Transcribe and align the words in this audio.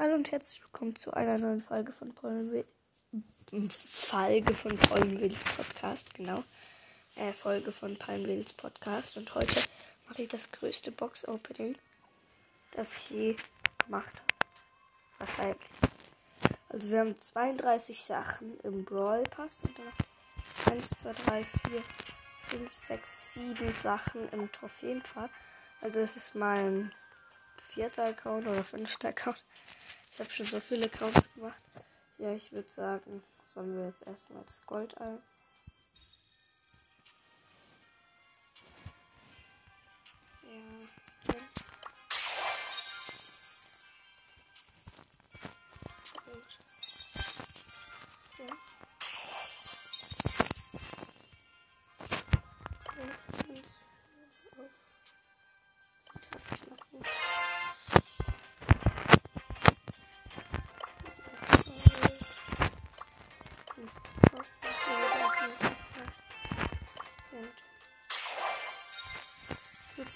Hallo 0.00 0.14
und 0.14 0.30
herzlich 0.30 0.62
willkommen 0.62 0.94
zu 0.94 1.12
einer 1.12 1.36
neuen 1.38 1.60
Folge 1.60 1.92
von 1.92 2.14
Pollenwild. 2.14 2.68
Folge 3.68 4.54
von 4.54 4.76
Pollenwilds 4.76 5.42
Podcast, 5.42 6.14
genau. 6.14 6.44
Äh, 7.16 7.32
Folge 7.32 7.72
von 7.72 7.98
Pollenwilds 7.98 8.52
Podcast. 8.52 9.16
Und 9.16 9.34
heute 9.34 9.60
mache 10.06 10.22
ich 10.22 10.28
das 10.28 10.52
größte 10.52 10.92
Box-Opening, 10.92 11.76
das 12.76 12.92
ich 12.92 13.10
je 13.10 13.36
gemacht 13.84 14.12
habe. 14.14 15.26
Wahrscheinlich. 15.30 15.68
Also 16.68 16.92
wir 16.92 17.00
haben 17.00 17.16
32 17.16 18.00
Sachen 18.00 18.60
im 18.60 18.84
Brawl 18.84 19.24
Pass 19.24 19.64
und 19.64 19.76
dann 19.76 20.74
1, 20.76 20.90
2, 20.90 21.12
3, 21.12 21.42
4, 21.42 21.82
5, 22.50 22.72
6, 22.72 23.34
7 23.34 23.74
Sachen 23.82 24.28
im 24.28 24.52
Trophäenpaar. 24.52 25.28
Also 25.80 25.98
es 25.98 26.14
ist 26.14 26.36
mein 26.36 26.92
vierter 27.68 28.06
Account 28.06 28.46
oder 28.46 28.64
fünfter 28.64 29.08
Account. 29.08 29.44
Ich 30.12 30.20
habe 30.20 30.30
schon 30.30 30.46
so 30.46 30.60
viele 30.60 30.86
Accounts 30.86 31.32
gemacht. 31.34 31.62
Ja, 32.18 32.32
ich 32.32 32.52
würde 32.52 32.68
sagen, 32.68 33.22
sollen 33.46 33.76
wir 33.76 33.86
jetzt 33.86 34.06
erstmal 34.06 34.42
das 34.44 34.66
Gold 34.66 34.98
ein. 34.98 35.18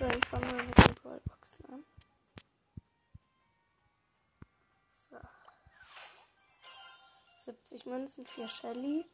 Ich 0.02 0.08
würde 0.08 0.18
sagen, 0.18 0.42
fangen 0.42 0.56
wir 0.56 0.64
mit 0.64 0.78
den 0.78 0.94
Brawlboxen 0.96 1.64
an. 1.66 1.84
So. 4.90 5.16
70 7.36 7.86
Münzen, 7.86 8.26
4 8.26 8.48
Shelly, 8.48 9.04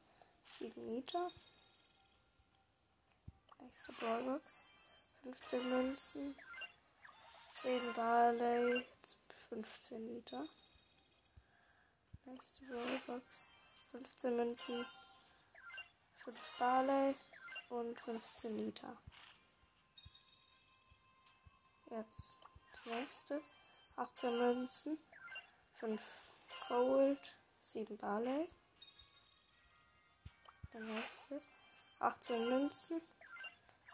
7 0.50 0.88
Meter. 0.88 1.30
Nächste 3.60 3.92
Brawlbox. 3.92 4.60
15 5.24 5.68
Münzen, 5.68 6.34
10 7.52 7.92
Barley, 7.92 8.86
15 9.50 10.06
Meter. 10.06 10.42
Nächste 12.24 12.64
Brawlbox. 12.64 13.26
15 13.90 14.36
Münzen, 14.36 14.86
5 16.24 16.58
Barley 16.58 17.14
und 17.68 17.98
15 17.98 18.56
Meter. 18.56 18.96
Jetzt 21.90 22.38
die 22.84 22.90
nächste. 22.90 23.42
18 23.96 24.38
Münzen, 24.38 24.98
5 25.80 26.00
Gold, 26.68 27.36
7 27.60 27.96
Barley. 27.96 28.48
Der 30.72 30.80
nächste. 30.82 31.40
18 32.00 32.48
Münzen, 32.48 33.00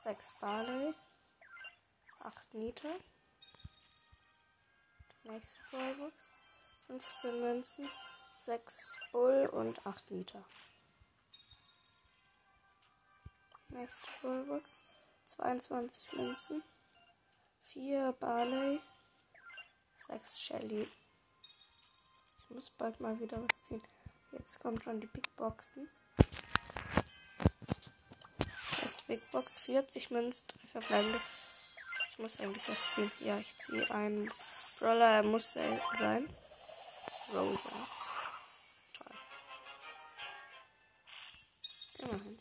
6 0.03 0.41
Barley, 0.41 0.95
8 2.19 2.55
Niter. 2.55 2.95
Nächste 5.23 5.59
Ballbox. 5.71 6.15
15 6.89 7.41
Münzen, 7.41 7.91
6 8.39 8.75
Bull 9.13 9.47
und 9.53 9.87
8 9.87 10.11
Niter. 10.11 10.45
Nächste 13.69 14.09
Ballbox. 14.21 14.71
22 15.27 16.13
Münzen, 16.13 16.63
4 17.75 18.13
Barley, 18.21 18.81
6 20.07 20.39
Shelly. 20.39 20.89
Ich 22.39 22.51
muss 22.51 22.71
bald 22.71 23.01
mal 23.01 23.19
wieder 23.19 23.43
was 23.43 23.63
ziehen. 23.63 23.83
Jetzt 24.31 24.61
kommen 24.61 24.81
schon 24.81 25.01
die 25.01 25.09
Big 25.09 25.35
Boxen. 25.35 25.91
Erste 28.81 29.05
Big 29.09 29.33
Box 29.33 29.59
40 29.61 30.13
Münzen, 30.13 30.47
3 30.61 30.69
verbleibende. 30.69 31.21
Ich 32.11 32.19
muss 32.21 32.39
eigentlich 32.39 32.69
was 32.69 32.95
ziehen. 32.95 33.11
Ja, 33.21 33.39
ich 33.39 33.59
ziehe 33.59 33.91
einen 33.91 34.33
Brawler, 34.79 35.17
er 35.17 35.23
muss 35.25 35.53
sein. 35.53 35.81
Rosa. 37.33 37.71
Toll. 38.99 39.17
Immerhin. 41.99 42.39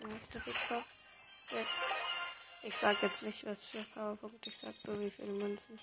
Nächste 0.00 0.40
Big 0.40 0.68
Box. 0.70 1.06
6. 1.50 2.21
Ich 2.64 2.76
sag 2.76 3.02
jetzt 3.02 3.24
nicht, 3.24 3.44
was 3.44 3.64
für 3.64 3.82
Powerpunkte. 3.82 4.48
Ich 4.48 4.56
sag 4.56 4.72
nur, 4.86 5.00
wie 5.00 5.10
viele 5.10 5.32
Münzen. 5.32 5.80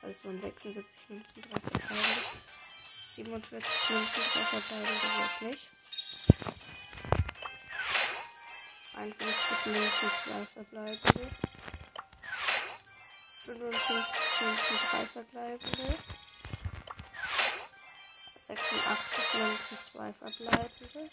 Also 0.00 0.18
es 0.18 0.24
waren 0.24 0.40
76 0.40 1.10
Münzen, 1.10 1.42
3 1.42 1.50
verbleibende. 1.60 2.22
47 3.12 3.90
Münzen, 3.90 4.22
3 4.22 4.40
verbleibende 4.40 5.08
wird 5.18 5.42
nichts. 5.42 5.66
51 8.96 9.66
Münzen, 9.66 10.10
2 10.24 10.46
verbleibende. 10.46 11.30
55 13.44 14.40
Münzen, 14.40 14.78
3 14.90 15.06
verbleibende. 15.06 15.98
86 18.46 19.34
Münzen, 19.34 19.78
2 19.92 20.12
verbleibende. 20.14 21.10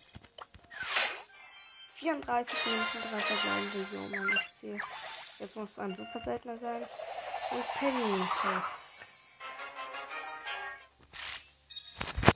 34 2.00 2.66
Münzen, 2.66 3.02
3 3.02 3.20
verbleibende. 3.20 3.80
Jo, 3.92 4.02
Mann, 4.08 4.40
ich 4.40 4.60
ziehe. 4.62 4.80
Jetzt 5.40 5.56
muss 5.56 5.70
es 5.70 5.80
ein 5.80 5.96
super 5.96 6.22
seltener 6.26 6.60
sein. 6.60 6.86
Und 7.52 7.66
Penny. 7.80 8.28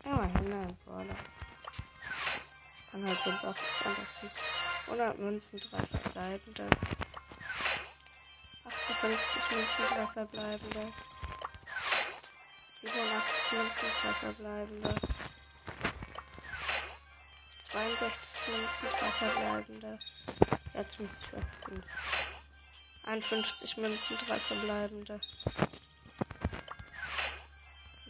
Immerhin, 0.06 0.50
ne, 0.50 0.68
Brawler. 0.86 1.16
Kann 2.92 3.06
halt 3.06 3.20
sonst 3.20 3.46
auch 3.46 3.56
ziehen. 3.56 4.32
100 4.88 5.20
Münzen, 5.20 5.60
3 5.60 5.78
verbleibende. 5.78 6.70
58 8.66 9.52
Münzen, 9.52 9.86
3 9.90 10.08
verbleibende. 10.08 10.94
87 12.82 13.52
Münzen, 13.52 13.90
3 14.02 14.14
verbleibende. 14.14 14.96
62 17.70 18.48
Münzen, 18.48 18.88
3 19.00 19.12
verbleibende. 19.12 20.00
Jetzt 20.74 21.00
muss 21.00 21.10
ich 21.22 21.34
was 21.34 21.44
ziehen. 21.66 21.84
51 23.06 23.78
Münzen, 23.78 24.18
3 24.28 24.38
verbleibende. 24.38 25.20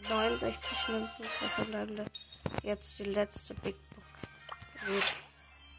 69 0.08 0.88
Münzen, 0.88 1.24
3 1.40 1.48
verbleibende. 1.48 2.04
Jetzt 2.62 2.98
die 3.00 3.04
letzte 3.04 3.54
Big 3.54 3.76
Box. 3.90 4.86
Gut. 4.86 5.14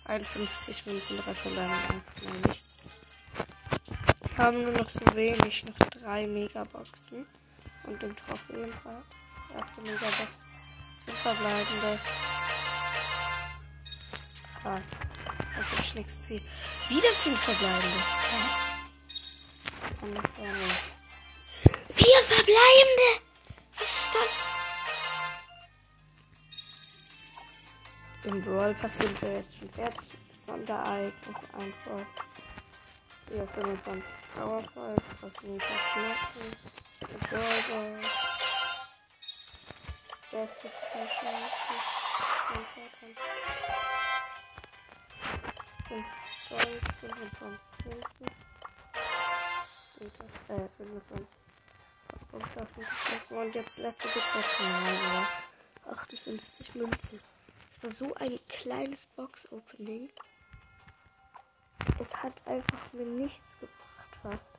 51 0.05 0.85
Münzen, 0.85 1.17
3 1.17 1.33
verbleibende. 1.33 2.01
Nein, 2.23 2.41
nichts. 2.47 2.75
Wir 4.35 4.37
haben 4.37 4.63
nur 4.63 4.73
noch 4.73 4.89
so 4.89 4.99
wenig, 5.13 5.63
noch 5.65 5.87
drei 5.89 6.27
Megaboxen. 6.27 7.25
Und 7.83 8.01
den 8.01 8.15
Trophäenpreis. 8.17 9.03
Erste 9.53 9.81
Megabox. 9.81 10.29
Fünf 11.05 11.19
verbleibende. 11.19 11.99
Krass. 14.61 14.81
Da 15.55 15.57
will 15.57 15.79
ich 15.79 15.95
nichts 15.95 16.23
ziehen. 16.23 16.43
Wieder 16.89 17.09
fünf 17.09 17.39
verbleibende. 17.39 17.97
Hä? 17.97 18.64
Kann 19.99 20.15
das 20.15 20.31
ja 20.41 20.51
nicht. 20.51 20.91
Vier 21.93 22.19
verbleibende! 22.23 23.09
Was 23.77 23.89
ist 23.89 24.15
das? 24.15 24.31
Im 28.23 28.43
Brawl 28.43 28.73
Pass 28.75 28.97
sind 28.97 29.21
wir 29.21 29.33
jetzt 29.33 29.55
schon 29.57 29.69
fertig. 29.69 30.13
Sonderereignis 30.47 31.35
einfach. 31.53 32.05
Hier 33.29 33.47
25 33.47 34.03
Powerpoint, 34.35 35.01
was 35.21 35.33
nicht 35.43 35.65
Knochen, 35.65 36.49
Brawl 37.29 37.99
Beste 40.31 40.69
Special, 40.69 41.39
5 45.87 46.05
Gold, 46.49 46.81
25 46.99 48.14
Münzen, 50.19 51.27
äh, 52.07 52.29
25 52.31 53.31
und 53.31 53.55
jetzt 53.55 53.77
letzte 53.77 54.07
Betreffung, 54.07 55.27
58 55.91 56.75
Münzen. 56.75 57.19
Es 57.71 57.83
war 57.83 57.91
so 57.91 58.15
ein 58.15 58.39
kleines 58.47 59.07
Box-Opening. 59.07 60.09
Es 61.99 62.15
hat 62.15 62.33
einfach 62.45 62.93
mir 62.93 63.05
nichts 63.05 63.59
gebracht 63.59 64.15
fast. 64.21 64.55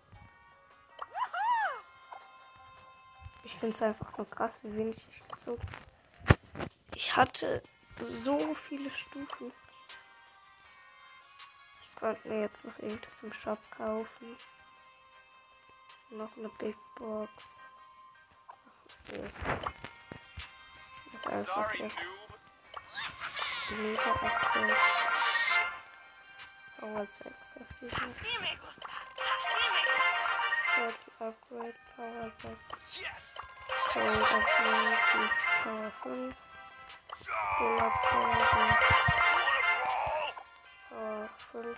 Ich 3.44 3.54
finde 3.54 3.76
es 3.76 3.82
einfach 3.82 4.16
nur 4.18 4.28
krass, 4.28 4.58
wie 4.62 4.76
wenig 4.76 4.96
ich 5.08 5.28
gezogen 5.28 5.62
Ich 6.94 7.16
hatte 7.16 7.62
so 7.98 8.54
viele 8.54 8.90
Stufen. 8.90 9.52
Ich 11.82 11.94
konnte 11.94 12.28
mir 12.28 12.40
jetzt 12.40 12.64
noch 12.64 12.78
irgendwas 12.78 13.22
im 13.22 13.32
Shop 13.32 13.58
kaufen. 13.70 14.36
Noch 16.10 16.36
eine 16.36 16.48
Big 16.50 16.76
Box. 16.96 17.30
Okay. 19.08 19.30
Das 21.12 21.20
ist 21.20 21.26
einfach 21.26 21.74
jetzt. 21.74 21.96
Meter 23.70 24.10
Upgrade. 24.10 24.76
Power 26.78 27.06
6 27.22 27.26
auf 27.26 27.66
diesem. 27.80 28.14
Short 30.74 31.00
Upgrade, 31.18 31.74
Power 31.96 32.32
6. 32.42 33.40
Gold 33.94 34.22
Upgrade, 34.22 34.98
Power 35.62 35.90
5. 36.02 36.36
Bull 37.58 37.80
Upgrade, 37.80 38.46
Power 38.50 38.78
5 40.92 41.66
auf. 41.66 41.76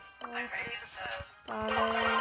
Barley, 1.47 2.19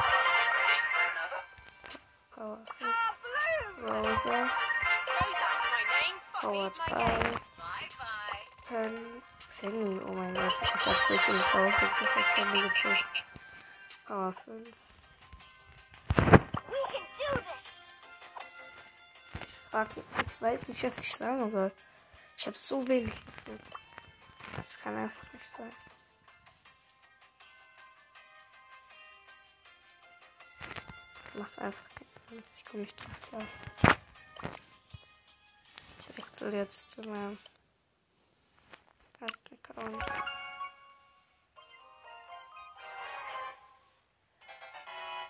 Power 2.47 2.63
5. 2.79 3.89
Rosa, 3.89 4.49
Power 6.39 6.71
3. 6.87 7.41
Pen, 8.69 9.21
Penny, 9.59 9.99
oh 10.05 10.13
mein 10.13 10.33
Gott, 10.33 10.53
ich 10.61 10.85
hab 10.85 10.95
so 11.07 11.17
viel 11.17 11.39
Power 11.51 11.71
5 11.71 11.83
auf 12.01 12.35
Penny 12.35 12.61
gezogen. 12.61 12.97
Power 14.07 14.33
5. 14.45 14.67
frag, 19.69 19.89
ich 19.97 20.41
weiß 20.41 20.67
nicht, 20.69 20.83
was 20.83 20.97
ich 20.99 21.13
sagen 21.13 21.49
soll. 21.49 21.71
Ich 22.37 22.47
habe 22.47 22.57
so 22.57 22.87
wenig 22.87 23.13
gezogen. 23.13 23.59
Das 24.55 24.79
kann 24.79 24.95
einfach 24.95 25.33
nicht 25.33 25.51
sein. 25.57 25.73
Macht 31.33 31.59
einfach. 31.59 31.83
Ich 31.91 31.96
komme 32.69 32.83
nicht 32.83 32.99
drauf 32.99 33.21
klar. 33.29 33.47
Ich 35.99 36.17
wechsle 36.17 36.57
jetzt 36.57 36.91
zu 36.91 37.01
meinem 37.01 37.37
ersten 39.19 39.55
Account. 39.55 40.03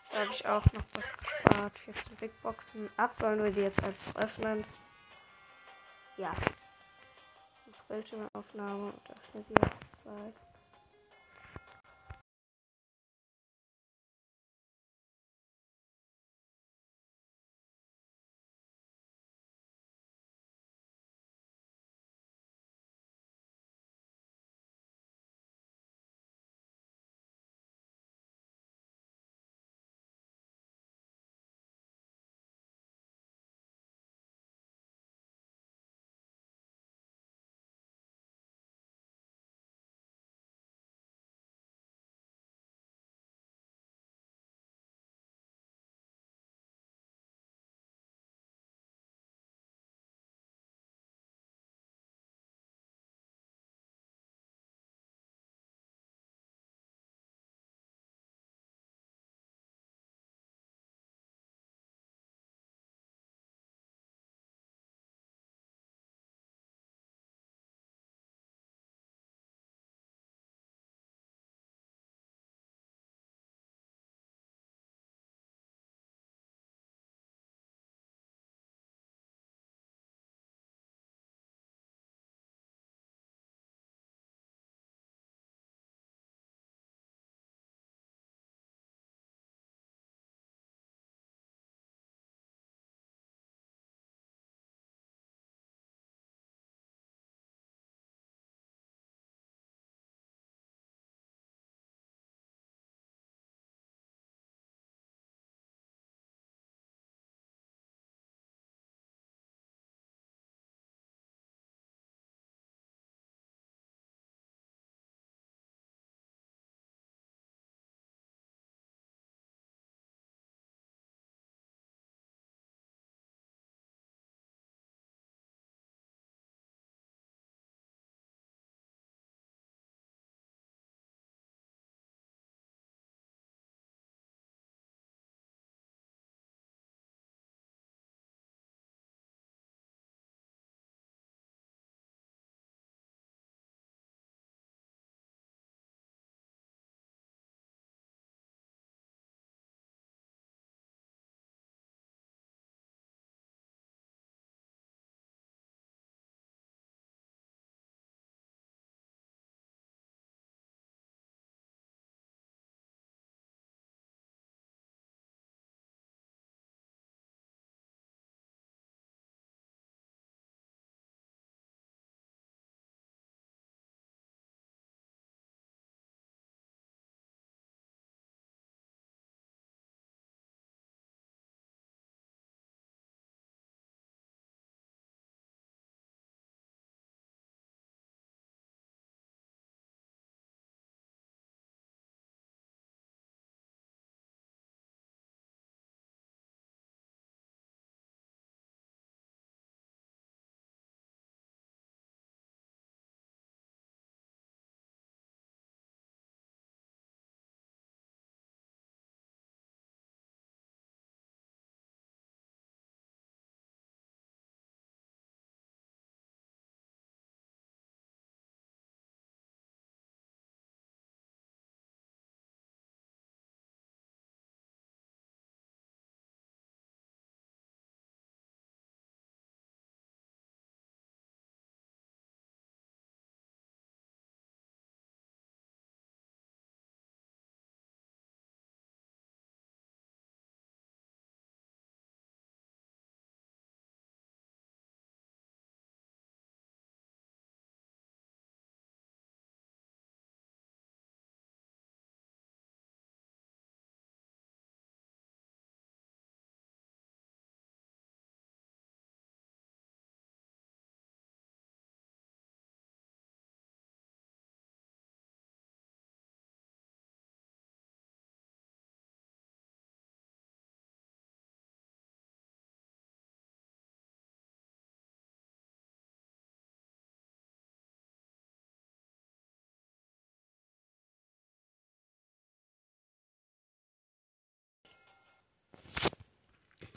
Da 0.10 0.19
habe 0.19 0.34
ich 0.34 0.45
auch 0.45 0.66
noch 0.74 0.84
was 0.94 1.18
gespart. 1.18 1.80
14 1.80 2.16
Big 2.16 2.42
Boxen. 2.42 2.89
Ach, 2.98 3.13
sollen 3.13 3.44
wir 3.44 3.51
die 3.51 3.62
jetzt 3.62 3.83
einfach 3.83 4.16
öffnen? 4.16 4.66
Ja. 6.18 6.33
Bildschirmaufnahme 7.88 8.92
und 8.92 9.10
öffne 9.10 9.45
die 9.48 9.54
jetzt 9.54 10.04
zwei. 10.04 10.47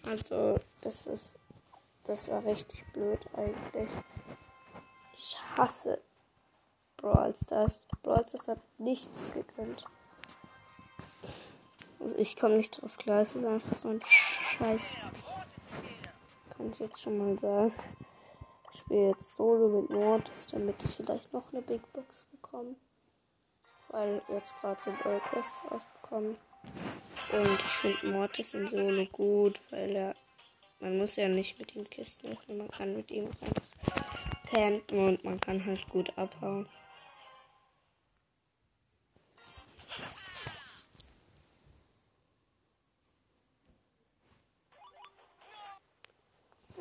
Also, 0.06 0.58
das 0.80 1.06
ist. 1.06 1.36
Das 2.04 2.28
war 2.28 2.44
richtig 2.44 2.84
blöd 2.92 3.20
eigentlich. 3.34 3.90
Ich 5.12 5.38
hasse 5.56 6.00
Brawl 6.96 7.34
Stars. 7.36 7.84
Brawl 8.02 8.26
Stars 8.26 8.48
hat 8.48 8.60
nichts 8.78 9.32
gegönnt. 9.32 9.84
Also 12.00 12.16
ich 12.16 12.36
komme 12.36 12.56
nicht 12.56 12.80
drauf 12.80 12.96
klar. 12.96 13.20
Es 13.20 13.36
ist 13.36 13.44
einfach 13.44 13.76
so 13.76 13.88
ein 13.88 14.00
Scheiß. 14.04 14.82
Kann 16.56 16.72
ich 16.72 16.78
jetzt 16.78 17.00
schon 17.00 17.18
mal 17.18 17.38
sagen. 17.38 17.74
Ich 18.72 18.80
spiele 18.80 19.08
jetzt 19.08 19.36
Solo 19.36 19.80
mit 19.80 19.90
Mortis, 19.90 20.46
damit 20.46 20.82
ich 20.82 20.90
vielleicht 20.90 21.32
noch 21.32 21.52
eine 21.52 21.60
Big 21.60 21.92
Box 21.92 22.24
bekomme. 22.30 22.76
Weil 23.88 24.22
jetzt 24.28 24.58
gerade 24.60 24.80
sind 24.80 25.04
eure 25.04 25.20
Quests 25.20 25.64
ausgekommen. 25.68 26.36
Und 27.32 27.52
ich 27.52 27.60
finde 27.60 28.06
Mortis 28.10 28.54
in 28.54 28.66
Solo 28.66 29.06
gut, 29.06 29.60
weil 29.70 29.94
er. 29.94 30.14
Man 30.80 30.96
muss 30.96 31.16
ja 31.16 31.28
nicht 31.28 31.58
mit 31.58 31.76
ihm 31.76 31.88
Kisten 31.88 32.32
öffnen, 32.32 32.58
man 32.58 32.68
kann 32.70 32.96
mit 32.96 33.10
ihm 33.10 33.26
einfach 33.26 33.70
campen 34.50 35.08
und 35.08 35.24
man 35.24 35.38
kann 35.38 35.64
halt 35.64 35.86
gut 35.90 36.16
abhauen. 36.16 36.66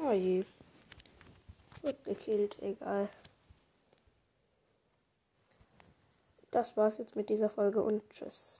Oh 0.02 0.12
je. 0.12 0.46
Wird 1.82 2.04
gekillt, 2.06 2.58
egal. 2.62 3.10
Das 6.52 6.76
war's 6.76 6.98
jetzt 6.98 7.16
mit 7.16 7.30
dieser 7.30 7.50
Folge 7.50 7.84
und 7.84 8.10
tschüss. 8.10 8.58